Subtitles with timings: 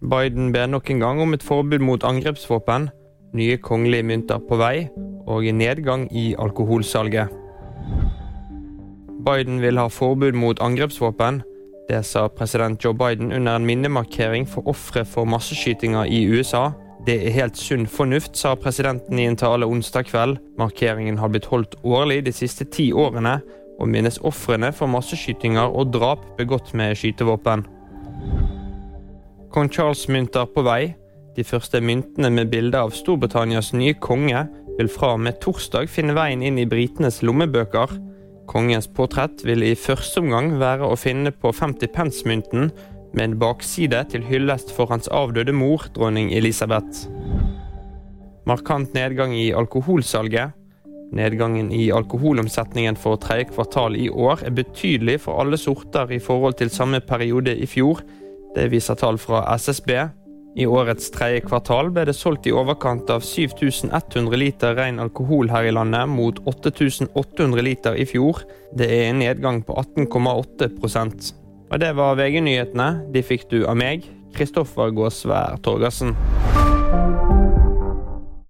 [0.00, 2.88] Biden ber nok en gang om et forbud mot angrepsvåpen,
[3.34, 4.88] nye kongelige mynter på vei
[5.26, 7.28] og nedgang i alkoholsalget.
[9.26, 11.42] Biden vil ha forbud mot angrepsvåpen.
[11.88, 16.70] Det sa president Joe Biden under en minnemarkering for ofre for masseskytinger i USA.
[17.06, 20.38] Det er helt sunn fornuft, sa presidenten i en tale onsdag kveld.
[20.58, 23.40] Markeringen har blitt holdt årlig de siste ti årene,
[23.80, 27.66] og minnes ofrene for masseskytinger og drap begått med skytevåpen.
[29.58, 30.92] Kong Charles-mynter på vei.
[31.34, 34.44] De første myntene med bilde av Storbritannias nye konge
[34.76, 37.96] vil fra og med torsdag finne veien inn i britenes lommebøker.
[38.46, 42.70] Kongens portrett vil i første omgang være å finne på 50 pence-mynten,
[43.16, 47.08] med en bakside til hyllest for hans avdøde mor, dronning Elisabeth.
[48.46, 50.54] Markant nedgang i alkoholsalget.
[51.18, 56.60] Nedgangen i alkoholomsetningen for tredje kvartal i år er betydelig for alle sorter i forhold
[56.62, 58.06] til samme periode i fjor.
[58.58, 59.92] Det viser tall fra SSB.
[60.58, 65.68] I årets tredje kvartal ble det solgt i overkant av 7100 liter ren alkohol her
[65.68, 68.42] i landet, mot 8800 liter i fjor.
[68.74, 71.30] Det er en nedgang på 18,8%
[71.70, 72.90] Og det var VG-nyhetene.
[73.14, 76.16] De fikk du av meg, Kristoffer Gåsvær Torgersen.